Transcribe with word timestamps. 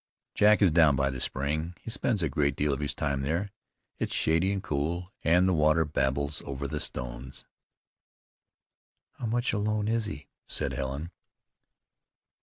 "Jack 0.33 0.63
is 0.63 0.71
down 0.71 0.95
by 0.95 1.11
the 1.11 1.19
spring. 1.21 1.75
He 1.79 1.91
spends 1.91 2.23
a 2.23 2.27
great 2.27 2.55
deal 2.55 2.73
of 2.73 2.79
his 2.79 2.95
time 2.95 3.21
there. 3.21 3.51
It's 3.99 4.15
shady 4.15 4.51
and 4.51 4.63
cool, 4.63 5.13
and 5.23 5.47
the 5.47 5.53
water 5.53 5.85
babbles 5.85 6.41
over 6.43 6.67
the 6.67 6.79
stones." 6.79 7.45
"How 9.19 9.27
much 9.27 9.53
alone 9.53 9.85
he 9.85 9.93
is," 9.93 10.09
said 10.47 10.73
Helen. 10.73 11.11